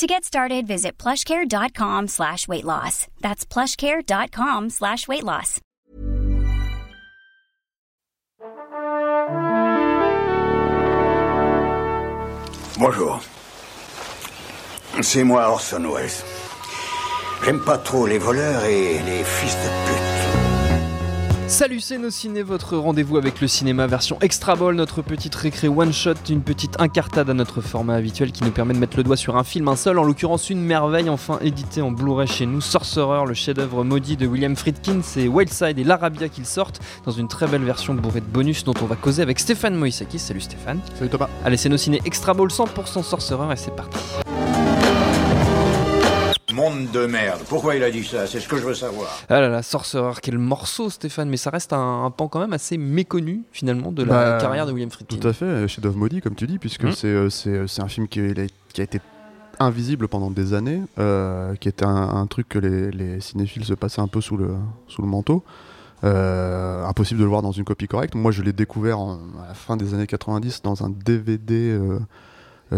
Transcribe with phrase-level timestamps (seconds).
[0.00, 3.06] To get started, visit plushcare.com slash weight loss.
[3.20, 5.60] That's plushcare.com slash weight loss.
[12.78, 13.20] Bonjour.
[15.02, 16.24] C'est moi Orson Welles.
[17.44, 19.99] J'aime pas trop les voleurs et les fils de pute.
[21.50, 25.66] Salut c'est nos ciné, votre rendez-vous avec le cinéma version Extra Ball, notre petite récré
[25.66, 29.02] one shot, une petite incartade à notre format habituel qui nous permet de mettre le
[29.02, 32.46] doigt sur un film, un seul, en l'occurrence une merveille enfin édité en Blu-ray chez
[32.46, 37.12] nous, Sorcerer, le chef-d'œuvre maudit de William Friedkin, c'est Wildside et l'Arabia qu'ils sortent dans
[37.12, 40.20] une très belle version bourrée de bonus dont on va causer avec Stéphane Moïsakis.
[40.20, 40.78] Salut Stéphane.
[40.96, 41.28] Salut Thomas.
[41.44, 43.98] Allez c'est nos ciné Extra Ball 100% Sorcerer et c'est parti.
[46.54, 47.40] Monde de merde.
[47.48, 48.26] Pourquoi il a dit ça?
[48.26, 49.08] C'est ce que je veux savoir.
[49.28, 52.52] Ah là là, Sorcerer, quel morceau Stéphane, mais ça reste un, un pan quand même
[52.52, 55.16] assez méconnu finalement de la Bah, carrière de William Friedkin.
[55.16, 56.92] Tout à fait, chef d'œuvre maudit, comme tu dis, puisque Mhm.
[56.92, 58.32] c'est, euh, c'est, euh, c'est un film qui, a,
[58.72, 59.00] qui a été
[59.58, 63.74] invisible pendant des années, euh, qui était un, un truc que les, les cinéphiles se
[63.74, 64.54] passaient un peu sous le,
[64.88, 65.44] sous le manteau.
[66.02, 68.14] Euh, impossible de le voir dans une copie correcte.
[68.14, 71.98] Moi, je l'ai découvert en- à la fin des années 90 dans un DVD euh,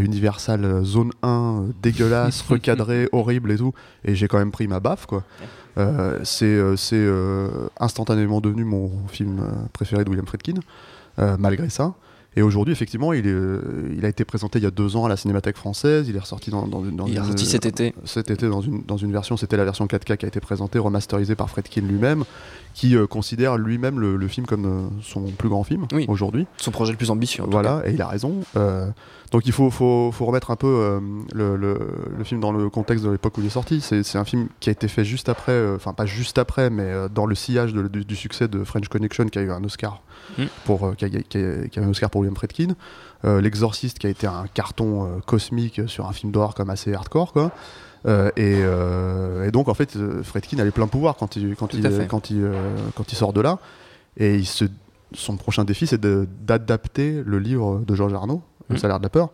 [0.01, 3.73] Universal euh, Zone 1, euh, dégueulasse, recadré, horrible et tout.
[4.05, 5.25] Et j'ai quand même pris ma baffe, quoi.
[5.79, 7.49] Euh, c'est euh, euh,
[7.81, 10.61] instantanément devenu mon film euh, préféré de William Friedkin,
[11.19, 11.95] euh, malgré ça.
[12.35, 15.05] Et aujourd'hui, effectivement, il, est, euh, il a été présenté il y a deux ans
[15.05, 16.07] à la Cinémathèque française.
[16.09, 16.97] Il est ressorti dans, dans une.
[16.97, 17.95] Dans Il est ressorti cet été.
[18.07, 20.79] Cet été, dans une, dans une version, c'était la version 4K qui a été présentée,
[20.79, 22.25] remasterisée par Friedkin lui-même,
[22.73, 26.07] qui euh, considère lui-même le, le film comme euh, son plus grand film Oui.
[26.09, 26.47] aujourd'hui.
[26.57, 27.43] Son projet le plus ambitieux.
[27.43, 28.37] en tout Voilà, et il a raison.
[28.57, 28.87] Euh,
[29.31, 31.01] donc il faut, faut, faut remettre un peu euh,
[31.35, 31.79] le, le,
[32.17, 33.81] le film dans le contexte de l'époque où il est sorti.
[33.83, 36.69] C'est c'est un film qui a été fait juste après, euh, enfin pas juste après,
[36.71, 39.51] mais euh, dans le sillage de- du, du succès de French Connection, qui a eu
[39.51, 40.01] un Oscar
[40.39, 40.45] Mm.
[40.65, 42.75] pour, euh, qui, a, qui a- qui a eu un Oscar pour William Friedkin.
[43.25, 46.93] Euh, L'Exorciste, qui a été un carton euh, cosmique sur un film d'horreur comme assez
[46.95, 47.51] hardcore, quoi.
[48.07, 51.55] Euh, et, euh, et donc en fait, euh, Friedkin a les pleins pouvoirs quand il,
[51.55, 52.53] quand il, quand il, euh,
[52.97, 53.59] quand il sort de là.
[54.17, 54.65] Et il se,
[55.15, 58.81] son prochain défi, c'est d'adapter le livre de Georges Arnaud, Le Mhm.
[58.81, 59.31] salaire de la peur,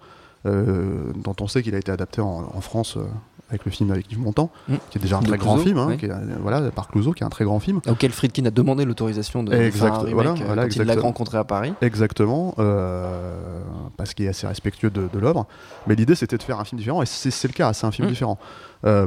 [0.46, 3.02] euh, dont on sait qu'il a été adapté en, en France euh,
[3.50, 4.78] avec le film avec Yves Montand, Mhm.
[4.90, 5.96] qui est déjà un De très grand film, hein, oui.
[5.96, 6.12] qui est,
[6.42, 7.80] voilà, par Clouseau, qui est un très grand film.
[7.88, 10.82] Auquel Friedkin a demandé l'autorisation de Exact, faire un remake voilà, euh, voilà, quand il
[10.82, 11.72] l'a rencontré à Paris.
[11.80, 13.60] Exactement, euh,
[13.96, 15.46] parce qu'il est assez respectueux de, de l'œuvre.
[15.86, 17.90] Mais l'idée, c'était de faire un film différent, et c'est c'est le cas, c'est un
[17.90, 18.10] film Mm.
[18.10, 18.38] différent.
[18.84, 19.06] Euh,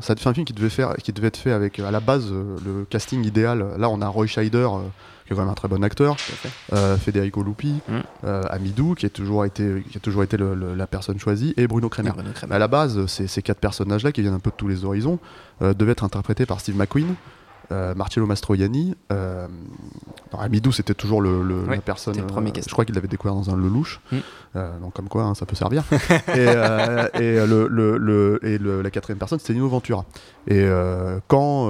[0.00, 2.28] ça fait un film qui devait, faire, qui devait être fait avec, à la base,
[2.30, 3.66] euh, le casting idéal.
[3.78, 4.78] Là, on a Roy Scheider, euh,
[5.26, 6.16] qui est quand même un très bon acteur,
[6.72, 7.92] euh, Federico Lupi, Mm.
[8.24, 11.54] euh, Amidou, qui a toujours été, qui a toujours été le- le- la personne choisie,
[11.56, 12.12] et Bruno Kremer.
[12.12, 12.54] Bruno Kremer.
[12.54, 15.18] À la base, ces, ces quatre personnages-là, qui viennent un peu de tous les horizons,
[15.60, 17.14] devaient être interprétés par Steve McQueen,
[17.72, 18.94] euh, Marcello Mastroianni.
[19.10, 19.48] Euh,
[20.40, 22.16] Amidou, c'était toujours le, le- Ouais, la personne.
[22.16, 24.00] le premier euh, je crois qu'il l'avait découvert dans un Lelouch.
[24.12, 24.16] Mm.
[24.56, 25.84] Euh, donc, comme quoi, hein, ça peut servir.
[25.90, 30.04] et euh, et, le, le- le- et le- la quatrième personne, c'était Nino Ventura.
[30.48, 30.66] Et
[31.28, 31.68] quand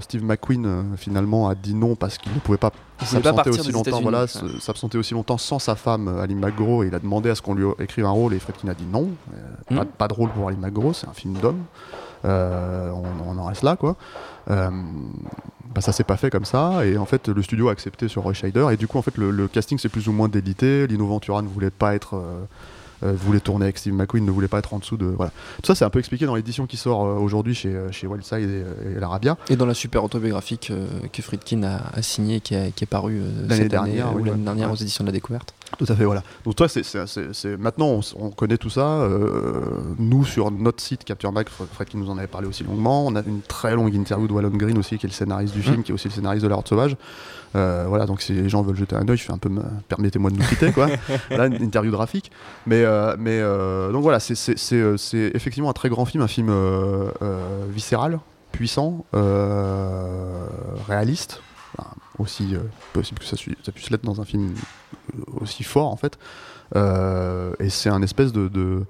[0.00, 2.72] Steve McQueen finalement a dit non parce qu'il ne pouvait pas
[3.04, 6.98] s'absenter aussi longtemps, voilà, s'absenter aussi longtemps sans sa femme Ali McGraw, et il a
[6.98, 9.84] demandé à ce qu'on lui écrive un rôle et Friedkin a dit non, euh, pas,
[9.84, 9.88] Mm.
[9.98, 11.62] pas de rôle pour Ali McGraw, c'est un film d'homme.
[12.24, 13.96] Euh, on, on en reste là, quoi.
[14.50, 14.70] Euh,
[15.74, 18.22] bah, ça s'est pas fait comme ça, et en fait, le studio a accepté sur
[18.22, 20.86] Roy Scheider, et du coup, en fait, le, le casting s'est plus ou moins délité.
[20.86, 22.16] Lino Ventura ne voulait pas être.
[22.16, 22.44] euh,
[23.02, 25.04] euh, voulait tourner avec Steve McQueen, ne voulait pas être en dessous de.
[25.04, 25.30] Voilà.
[25.62, 28.48] Tout ça, c'est un peu expliqué dans l'édition qui sort euh, aujourd'hui chez, chez Wildside
[28.48, 28.64] et,
[28.96, 29.36] et l'Arabia.
[29.50, 33.20] Et dans la super autobiographique euh, que Friedkin a, a signée, qui, qui est parue
[33.42, 34.36] L'année année, dernière, ou l'année ouais.
[34.38, 35.52] dernière aux éditions de la découverte.
[35.78, 36.22] Tout à fait, voilà.
[36.44, 36.82] Donc toi, c'est,
[37.58, 38.86] maintenant, on, connaît tout ça.
[39.00, 39.60] euh,
[39.98, 43.14] nous, sur notre site Capture Mag, Fred qui nous en avait parlé aussi longuement, on
[43.16, 45.82] a une très longue interview de Wallon Green aussi, qui est le scénariste du film,
[45.82, 46.96] qui est aussi le scénariste de La Horde Sauvage.
[47.56, 49.62] Euh, voilà, donc si les gens veulent jeter un œil, je fais un peu, me-
[49.88, 50.86] permettez-moi de nous quitter, quoi.
[51.28, 52.30] voilà, une interview graphique.
[52.66, 53.40] Mais, euh, mais
[53.92, 54.34] donc voilà, c'est,
[55.34, 56.52] effectivement un très grand film, un film
[57.70, 58.20] viscéral,
[58.52, 59.04] puissant,
[60.88, 61.42] réaliste.
[61.78, 62.54] Enfin, aussi
[62.94, 63.36] possible que ça,
[63.72, 64.54] puisse l'être dans un film
[65.40, 66.18] aussi fort en fait.
[66.74, 68.84] Euh, et c'est un espèce de.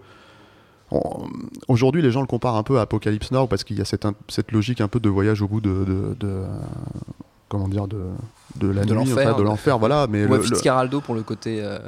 [1.67, 4.53] Aujourd'hui, les gens le comparent un peu à Apocalypse Now parce qu'il y a cette,
[4.53, 6.15] logique un peu de voyage au bout de,
[7.49, 7.99] comment dire de
[8.57, 10.07] de la De nuit, l'enfer, enfin, de l'enfer, voilà.
[10.09, 11.79] Mais Ouais, le- Fitzcarraldo pour le côté euh,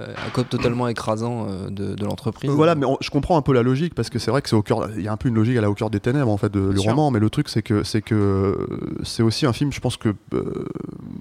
[0.50, 2.50] totalement écrasant euh, de, de l'entreprise.
[2.50, 4.56] Voilà, mais on- je comprends un peu la logique parce que c'est vrai que c'est
[4.56, 6.30] au cœur, il y a un peu une logique à la au cœur des ténèbres
[6.30, 8.54] en fait de, du roman, mais le truc c'est que c'est que euh,
[9.02, 10.66] c'est aussi un film, je pense que euh,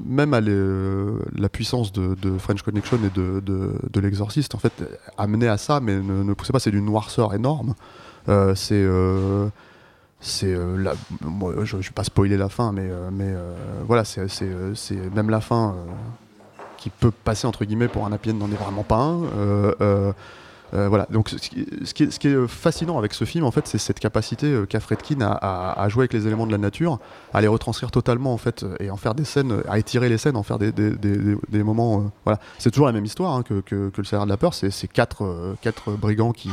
[0.05, 4.73] même à la puissance de, de French Connection et de, de, l'exorciste en fait
[5.17, 7.73] amené à ça, mais ne, ne poussez pas, c'est d'une noirceur énorme.
[8.29, 9.47] Euh, c'est euh,
[10.19, 10.93] c'est euh,
[11.63, 13.53] je, je vais pas spoiler la fin, mais euh, mais euh,
[13.85, 15.75] voilà, c'est c'est euh, c'est même la fin.
[16.77, 20.13] qui peut passer entre guillemets pour un happy n'en est vraiment pas un.
[20.73, 23.99] Voilà, donc ce qui, ce qui est, fascinant avec ce film, en fait, c'est cette
[24.01, 26.99] capacité qu'a Fredkin à, jouer avec les éléments de la nature,
[27.33, 30.35] à les retranscrire totalement, en fait, et en faire des scènes, à étirer les scènes,
[30.35, 32.11] en faire des, des- des- moments.
[32.25, 34.53] voilà, c'est toujours la même histoire hein, que, que- le Salaire de la peur.
[34.53, 36.49] C'est c'est quatre, quatre brigands qui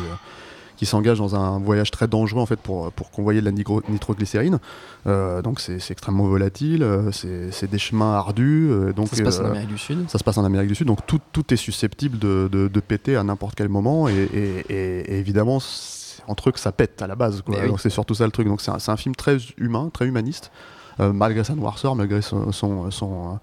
[0.77, 3.83] qui s'engagent dans un voyage très dangereux en fait pour, pour convoyer de la nigro-
[3.89, 4.59] nitroglycérine.
[5.07, 8.69] Euh, donc c'est extrêmement volatile, euh, c'est des chemins ardus.
[8.71, 10.11] euh, donc Ça se passe en Amérique du Sud.
[10.11, 12.81] ça se passe en Amérique du Sud, donc tout, tout est susceptible de, de- de
[12.81, 15.59] péter à n'importe quel moment, et, et- et- et évidemment,
[16.27, 17.43] entre eux que ça pète à la base.
[17.43, 17.55] quoi.
[17.57, 17.69] Mais oui.
[17.69, 18.47] Donc c'est surtout ça le truc.
[18.49, 20.51] Donc c'est un, un film très humain, très humaniste,
[21.01, 23.39] euh, malgré sa noirceur, malgré son, son, son,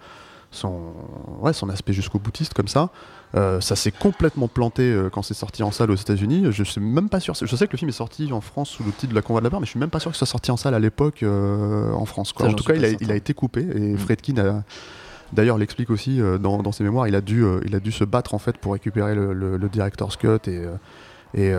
[0.51, 0.94] son-
[1.42, 2.89] ouais, son aspect jusqu'au boutiste comme ça.
[3.36, 6.48] Euh, ça s'est complètement planté euh, quand c'est sorti en salle aux États-Unis.
[6.51, 7.33] Je suis même pas sûr.
[7.33, 9.39] Je sais que le film est sorti en France sous le titre de La Convoi
[9.42, 10.80] de la Peur, mais je suis même pas sûr que soit sorti en salle à
[10.80, 12.33] l'époque euh, en France.
[12.33, 12.48] quoi.
[12.48, 13.06] Ça, En tout cas, il a, certain.
[13.06, 13.98] il a été coupé et Mm.
[13.98, 14.63] Fredkin a,
[15.33, 17.07] D'ailleurs, l'explique aussi dans, dans ses mémoires.
[17.07, 19.69] Il a dû, il a dû se battre en fait pour récupérer le, le- le
[19.69, 20.65] director's cut et
[21.33, 21.53] et,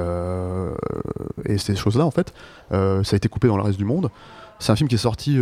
[1.46, 2.34] et ces choses-là en fait.
[2.70, 2.76] Ça
[3.12, 4.10] a été coupé dans le reste du monde.
[4.58, 5.38] C'est un film qui est sorti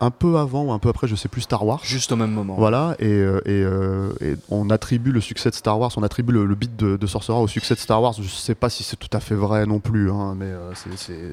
[0.00, 1.80] un peu avant ou un peu après, je sais plus, Star Wars.
[1.82, 2.54] Juste au même moment.
[2.56, 6.32] Voilà, et, euh, et, euh, et on attribue le succès de Star Wars, on attribue
[6.32, 8.12] le, le beat de, de Sorcerer au succès de Star Wars.
[8.14, 10.72] Je sais pas si c'est tout à fait vrai non plus, hein, mais euh,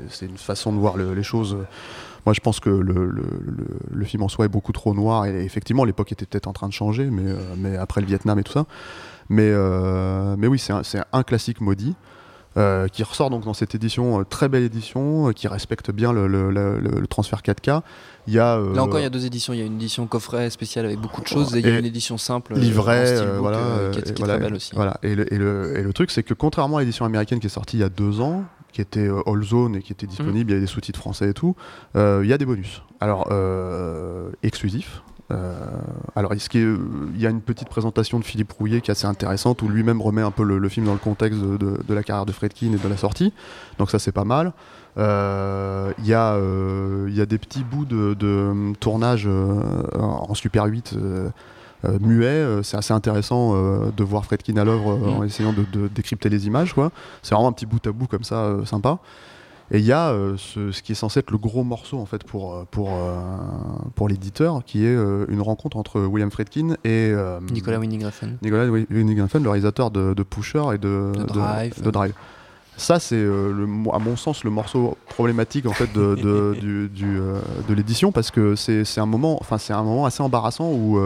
[0.10, 1.58] c'est- une façon de voir le- les choses.
[2.26, 6.12] Moi, je pense que le, film en soi est beaucoup trop noir, et effectivement, l'époque
[6.12, 8.66] était peut-être en train de changer, mais, mais après le Vietnam et tout ça.
[9.30, 9.52] Mais,
[10.38, 11.96] mais oui, c'est un, c'est un classique maudit.
[12.58, 16.14] Euh, qui ressort donc dans cette édition, euh, très belle édition, euh, qui respecte bien
[16.14, 17.82] le, le- le- le- le transfert 4K.
[18.28, 19.54] Il y a, Là encore, il y a deux éditions.
[19.54, 21.80] Il y a une édition coffret spéciale avec beaucoup de choses et il y a
[21.80, 22.54] une édition simple.
[22.56, 23.60] livret, voilà,
[23.92, 24.72] qui est, qui est voilà, très belle aussi.
[24.76, 24.98] Voilà.
[25.04, 27.50] Et, le, et, le, et le truc, c'est que contrairement à l'édition américaine qui est
[27.50, 30.54] sortie il y a deux ans, qui était All Zone et qui était disponible, il
[30.54, 31.56] y avait des sous-titres français et tout,
[31.96, 32.82] il y a des bonus.
[33.02, 33.28] Alors,
[34.42, 35.02] exclusifs.
[35.32, 35.56] Euh,
[36.16, 36.78] alors, est, euh,
[37.16, 40.02] il y a une petite présentation de Philippe Rouillet qui est assez intéressante, où lui-même
[40.02, 42.32] remet un peu le, le film dans le contexte de, de- de la carrière de
[42.32, 43.34] Fredkin et de la sortie.
[43.80, 44.54] Donc ça, c'est pas mal.
[44.98, 49.28] Euh, Il y, a, euh, il y a des petits bouts de, de, tournage
[49.98, 51.30] en Super 8 euh,
[52.00, 52.62] muet.
[52.64, 55.26] C'est assez intéressant euh, de voir Fredkin à l'œuvre euh, en Mm.
[55.26, 56.74] essayant de, de décrypter les images.
[56.74, 56.92] quoi.
[57.24, 59.00] C'est vraiment un petit bout à bout comme ça, sympa.
[59.76, 62.06] Et il y a euh, ce, ce qui est censé être le gros morceau en
[62.06, 63.16] fait pour, euh, pour, euh,
[63.96, 67.12] pour l'éditeur, qui est euh, une rencontre entre William Fredkin et
[67.52, 68.38] Nicolas Winding Refn.
[68.44, 71.82] Nicolas Winding Refn, le réalisateur de, de Pusher et de, De Drive.
[71.82, 72.14] de Drive.
[72.78, 77.18] Ça, c'est à mon sens le morceau problématique en fait de, de, du- du,
[77.68, 81.00] de l'édition parce que c'est un moment, enfin c'est un moment assez embarrassant où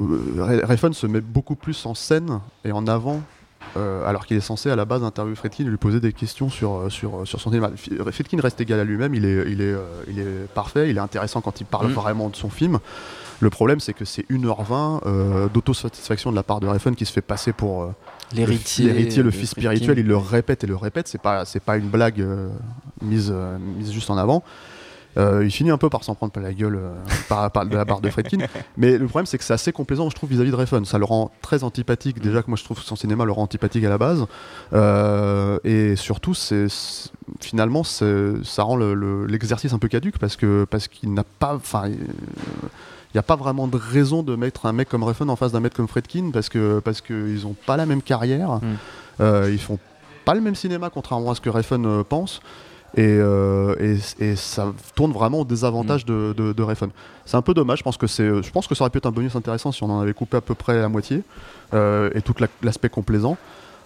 [0.00, 3.20] Refn se met beaucoup plus en scène et en avant.
[3.76, 6.48] Euh, alors qu'il est censé à la base interviewer Fredkin et lui poser des questions
[6.48, 7.70] sur, euh, sur, sur son cinéma.
[7.70, 10.96] F- Fredkin reste égal à lui-même, il est, il, est, euh, il est parfait, il
[10.96, 11.92] est intéressant quand il parle Mhm.
[11.92, 12.78] vraiment de son film.
[13.40, 17.12] Le problème, c'est que c'est 1h20 euh, d'autosatisfaction de la part de Refn qui se
[17.12, 17.88] fait passer pour euh,
[18.34, 18.86] L'héritier.
[18.86, 19.72] le, l'héritier, le de fils Friedkin.
[19.74, 19.98] spirituel.
[19.98, 21.06] Il le répète et le répète.
[21.06, 22.48] C'est pas, c'est pas une blague euh,
[23.02, 24.42] mise, euh, mise juste en avant.
[25.18, 26.92] Euh, il finit un peu par s'en prendre plein la gueule euh,
[27.28, 28.38] par, par- de la part de Fredkin.
[28.76, 30.84] Mais le problème, c'est que c'est assez complaisant, je trouve, vis-à-vis de Refn.
[30.84, 32.20] Ça le rend très antipathique.
[32.20, 34.26] Déjà que moi, je trouve que son cinéma le rend antipathique à la base.
[34.72, 36.66] Euh, et surtout, c'est,
[37.40, 41.54] finalement, ça rend le- le- l'exercice un peu caduque parce, que, parce qu'il n'a pas.
[41.54, 41.88] Enfin.
[41.88, 41.96] il
[43.14, 45.60] n'y a pas vraiment de raison de mettre un mec comme Refn en face d'un
[45.60, 48.60] mec comme Fredkin parce que parce qu'ils n'ont pas la même carrière,
[49.20, 49.78] Euh, ils font
[50.26, 52.42] pas le même cinéma contrairement à ce que Refn pense.
[52.96, 56.88] Et, euh, et, et ça tourne vraiment au désavantage de, de, de Refn.
[57.26, 59.06] C'est un peu dommage, je pense, que c'est, je pense que ça aurait pu être
[59.06, 61.22] un bonus intéressant si on en avait coupé à peu près la moitié,
[61.74, 63.36] euh, et tout la- l'aspect complaisant.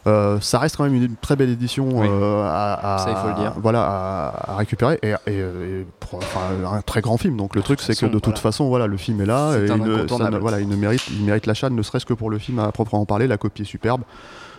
[0.06, 2.08] Euh, ça reste quand même une très belle édition Oui.
[2.08, 3.52] à, à- Ça, il faut le dire.
[3.60, 6.40] Voilà, à, à récupérer et, et- et pour- enfin,
[6.72, 7.36] un très grand film.
[7.36, 8.40] Donc le truc c'est que de toute voilà.
[8.40, 9.76] façon voilà le film est là et il, ça
[10.40, 13.26] voilà, mérite il mérite l'achat ne serait-ce que pour le film à proprement parler.
[13.26, 14.00] La copie est superbe.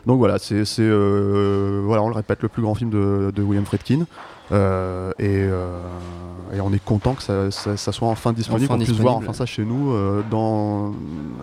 [0.06, 3.42] Donc voilà c'est c'est, euh, voilà on le répète le plus grand film de, de
[3.42, 4.06] William Friedkin.
[4.52, 5.80] Euh, et, euh,
[6.54, 9.18] et on est content que ça, ça- ça soit enfin disponible, Enfin qu'on puisse voir
[9.18, 10.94] enfin ça chez nous, euh, dans,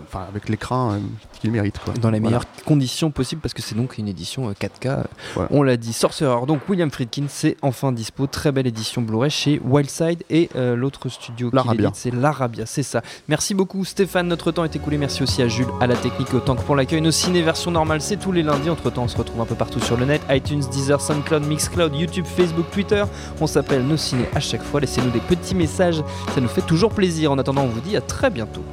[0.07, 0.99] enfin, avec l'écran euh,
[1.41, 1.79] qu'il mérite.
[1.79, 1.95] Quoi.
[1.95, 2.39] dans les Voilà.
[2.39, 4.87] meilleures conditions possibles parce que c'est donc une édition euh, 4K.
[4.87, 5.03] euh,
[5.35, 5.49] Voilà.
[5.53, 6.47] On l'a dit, Sorcerer.
[6.47, 8.27] Donc William Friedkin, c'est enfin dispo.
[8.27, 12.67] Très belle édition Blu-ray chez Wildside et l'autre studio qui l'édite, c'est l'Arabia.
[12.67, 13.03] C'est ça.
[13.29, 14.29] Merci beaucoup Stéphane.
[14.29, 14.99] Notre temps est écoulé.
[14.99, 17.01] Merci aussi à Jules, à la technique, autant que pour l'accueil.
[17.01, 18.71] Nos ciné version normale, c'est tous les lundis.
[18.71, 21.95] Entre temps, on se retrouve un peu partout sur le net iTunes, Deezer, SoundCloud, Mixcloud,
[21.95, 23.05] YouTube, Facebook, Twitter.
[23.41, 24.81] On s'appelle Nos ciné à chaque fois.
[24.99, 26.03] Laissez-nous des petits messages.
[26.35, 27.31] Ça nous fait toujours plaisir.
[27.31, 28.65] En attendant, on vous dit à très bientôt.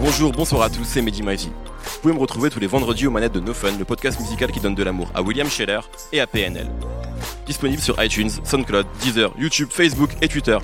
[0.00, 1.48] Bonjour, bonsoir à tous, c'est Mehdi Maizy.
[1.48, 4.52] Vous pouvez me retrouver tous les vendredis aux manettes de No Fun, le podcast musical
[4.52, 5.80] qui donne de l'amour à William Scheller
[6.12, 6.70] et à PNL.
[7.44, 10.58] Disponible sur iTunes, SoundCloud, Deezer, YouTube, Facebook et Twitter.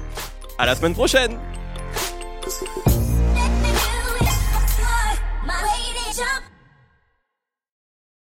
[0.58, 1.38] À la semaine prochaine